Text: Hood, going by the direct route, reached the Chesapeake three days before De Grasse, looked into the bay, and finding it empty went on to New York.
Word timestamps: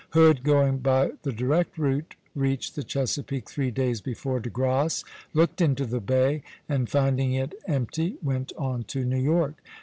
Hood, 0.13 0.43
going 0.43 0.79
by 0.79 1.11
the 1.21 1.31
direct 1.31 1.77
route, 1.77 2.15
reached 2.33 2.75
the 2.75 2.81
Chesapeake 2.83 3.47
three 3.47 3.69
days 3.69 4.01
before 4.01 4.39
De 4.39 4.49
Grasse, 4.49 5.03
looked 5.31 5.61
into 5.61 5.85
the 5.85 6.01
bay, 6.01 6.41
and 6.67 6.89
finding 6.89 7.33
it 7.33 7.53
empty 7.67 8.17
went 8.23 8.51
on 8.57 8.81
to 8.85 9.05
New 9.05 9.19
York. 9.21 9.61